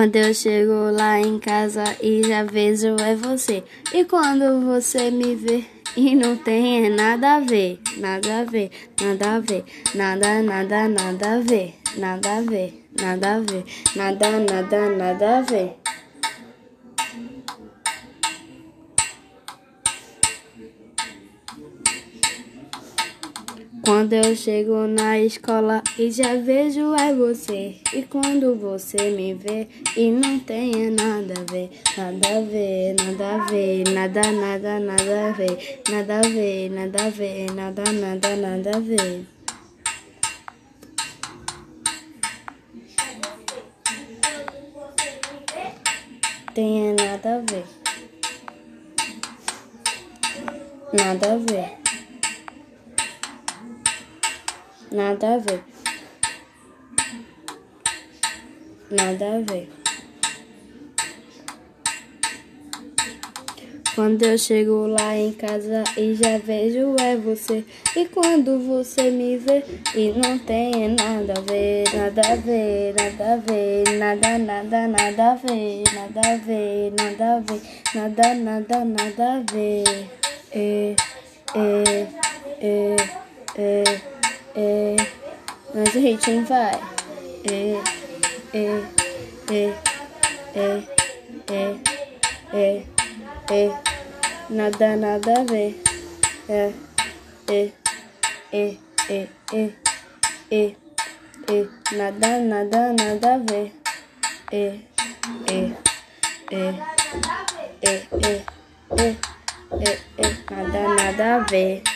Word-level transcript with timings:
Quando 0.00 0.16
eu 0.16 0.32
chego 0.32 0.90
lá 0.92 1.20
em 1.20 1.38
casa 1.38 1.84
e 2.00 2.22
já 2.26 2.42
vejo 2.42 2.96
é 3.00 3.14
você. 3.14 3.62
E 3.92 4.02
quando 4.06 4.64
você 4.64 5.10
me 5.10 5.34
vê 5.34 5.62
e 5.94 6.14
não 6.14 6.38
tem 6.38 6.88
nada 6.88 7.34
a 7.34 7.40
ver, 7.40 7.78
nada 7.98 8.40
a 8.40 8.44
ver, 8.44 8.70
nada 8.98 9.34
a 9.34 9.40
ver, 9.40 9.62
nada, 9.94 10.42
nada, 10.42 10.88
nada 10.88 11.34
a 11.34 11.40
ver, 11.40 11.74
nada 11.98 12.38
a 12.38 12.40
ver, 12.40 12.82
nada 12.98 13.34
a 13.34 13.40
ver, 13.40 13.64
nada, 13.94 14.30
nada, 14.40 14.88
nada 14.88 15.38
a 15.38 15.42
ver. 15.42 15.76
Quando 23.90 24.12
eu 24.12 24.36
chego 24.36 24.86
na 24.86 25.18
escola 25.18 25.82
e 25.98 26.12
já 26.12 26.36
vejo 26.36 26.94
é 26.94 27.12
você. 27.12 27.74
E 27.92 28.02
quando 28.02 28.54
você 28.54 29.10
me 29.10 29.34
vê 29.34 29.66
e 29.96 30.12
não 30.12 30.38
tem 30.38 30.92
nada 30.92 31.34
a 31.36 31.52
ver, 31.52 31.70
nada 31.98 32.38
a 32.38 32.40
ver, 32.40 32.94
nada 32.94 33.34
a 33.34 33.46
ver, 33.46 33.88
nada, 33.90 34.30
nada, 34.30 34.78
nada 34.78 35.28
a 35.28 35.32
ver, 35.32 35.82
nada 35.90 36.18
a 36.18 36.22
ver, 36.22 36.70
nada 36.70 37.04
a 37.04 37.10
ver, 37.10 37.52
nada, 37.52 37.82
nada, 37.92 38.36
nada 38.36 38.76
a 38.76 38.78
ver. 38.78 39.26
Tem 46.54 46.94
nada 46.94 47.34
a 47.34 47.38
ver. 47.40 47.64
Nada 50.92 51.32
a 51.32 51.36
ver. 51.38 51.89
Nada 54.92 55.34
a 55.34 55.38
ver. 55.38 55.62
Nada 58.90 59.36
a 59.36 59.40
ver. 59.40 59.68
Quando 63.94 64.22
eu 64.24 64.38
chego 64.38 64.86
lá 64.86 65.16
em 65.16 65.32
casa 65.32 65.84
e 65.96 66.14
já 66.14 66.38
vejo 66.38 66.96
é 66.98 67.16
você. 67.16 67.64
E 67.94 68.06
quando 68.06 68.58
você 68.58 69.10
me 69.10 69.36
vê 69.36 69.62
e 69.94 70.10
não 70.12 70.38
tem 70.38 70.88
nada 70.88 71.34
a 71.36 71.40
ver, 71.40 71.84
nada 71.94 72.22
a 72.32 72.36
ver, 72.36 72.94
nada 72.94 73.34
a 73.34 73.36
ver, 73.36 73.98
nada, 73.98 74.38
nada, 74.38 74.88
nada 74.88 75.32
a 75.32 75.34
ver, 75.34 75.82
nada 75.92 76.20
a 76.20 76.36
ver, 76.36 76.92
nada 76.98 77.36
a 77.36 77.40
ver, 77.40 77.60
nada, 77.94 78.34
nada, 78.34 78.84
nada 78.84 79.34
a 79.34 79.52
ver. 79.52 80.08
É, 80.52 80.96
é, 81.54 82.06
é, 82.60 82.96
é, 83.56 84.09
é. 84.56 84.96
Mas 85.74 85.94
o 85.94 86.00
ritmo 86.00 86.44
vai. 86.46 86.80
É, 87.44 87.80
é, 88.52 88.82
é, 89.50 89.74
é, 90.54 90.82
é, 91.48 91.76
é, 92.52 92.84
é. 93.50 93.80
Nada, 94.50 94.96
nada 94.96 95.40
a 95.40 95.44
ver. 95.44 95.80
É, 96.48 96.72
é, 97.48 97.70
é, 98.52 98.76
é, 99.08 99.28
é, 99.52 99.70
é, 100.50 100.74
é. 101.48 101.66
Nada, 101.96 102.38
nada, 102.40 102.92
nada 102.92 103.34
a 103.34 103.38
ver. 103.38 103.72
É, 104.52 104.78
é, 105.46 105.72
é, 106.50 106.74
é, 107.82 107.82
é, 107.82 107.94
é, 108.18 108.44
é, 108.98 109.98
é. 110.18 110.30
Nada, 110.50 110.94
nada 110.94 111.36
a 111.36 111.38
ver. 111.38 111.82